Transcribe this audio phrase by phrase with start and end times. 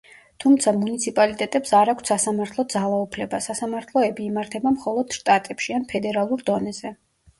[0.43, 6.95] თუმცა მუნიციპალიტეტებს არ აქვთ სასამართლო ძალაუფლება, სასამართლოები იმართება მხოლოდ შტატებში ან ფედერალურ დონეზე.